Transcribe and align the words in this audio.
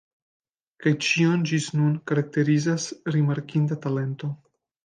Kaj 0.85 0.93
ĉion, 1.07 1.43
ĝis 1.51 1.67
nun, 1.81 1.93
karakterizas 2.13 2.89
rimarkinda 3.17 3.79
talento. 3.87 4.33